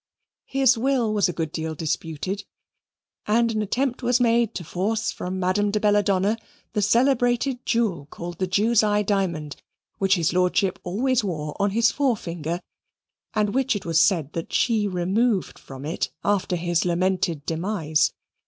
[0.47, 2.43] His will was a good deal disputed,
[3.27, 6.37] and an attempt was made to force from Madame de Belladonna
[6.73, 9.57] the celebrated jewel called the "Jew's eye" diamond,
[9.99, 12.61] which his lordship always wore on his forefinger,
[13.35, 18.11] and which it was said that she removed from it after his lamented demise.